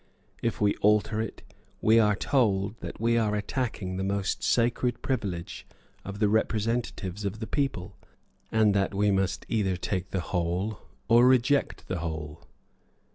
If 0.41 0.59
we 0.59 0.73
alter 0.77 1.21
it, 1.21 1.43
we 1.79 1.99
are 1.99 2.15
told 2.15 2.79
that 2.79 2.99
we 2.99 3.19
are 3.19 3.35
attacking 3.35 3.97
the 3.97 4.03
most 4.03 4.41
sacred 4.41 5.03
privilege 5.03 5.67
of 6.03 6.17
the 6.17 6.27
representatives 6.27 7.23
of 7.23 7.39
the 7.39 7.45
people, 7.45 7.95
and 8.51 8.73
that 8.73 8.95
we 8.95 9.11
must 9.11 9.45
either 9.47 9.77
take 9.77 10.09
the 10.09 10.19
whole 10.21 10.79
or 11.07 11.27
reject 11.27 11.87
the 11.87 11.99
whole. 11.99 12.47